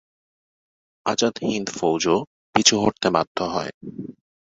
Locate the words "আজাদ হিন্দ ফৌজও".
1.05-2.17